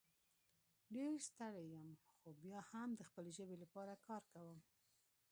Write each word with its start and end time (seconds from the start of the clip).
ډېر 0.95 1.13
ستړی 1.29 1.63
یم 1.75 1.89
خو 2.17 2.27
بیا 2.43 2.59
هم 2.71 2.89
د 2.95 3.01
خپلې 3.09 3.31
ژبې 3.37 3.57
لپاره 3.63 3.93
کار 4.07 4.23
کوم 4.33 4.59